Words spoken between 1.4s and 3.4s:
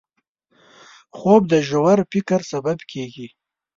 د ژور فکر سبب کېږي